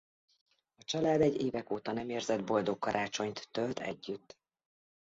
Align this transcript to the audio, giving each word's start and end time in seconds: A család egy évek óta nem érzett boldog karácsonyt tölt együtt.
A 0.75 0.83
család 0.83 1.21
egy 1.21 1.41
évek 1.41 1.69
óta 1.71 1.91
nem 1.91 2.09
érzett 2.09 2.43
boldog 2.43 2.79
karácsonyt 2.79 3.47
tölt 3.51 3.79
együtt. 3.79 4.37